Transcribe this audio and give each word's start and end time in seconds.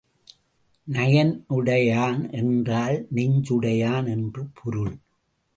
நயனுடையான் 0.87 2.31
என்றால் 2.31 3.07
நெஞ்சுடையவன் 3.15 4.09
என்று 4.09 4.45
பொருள். 4.53 4.95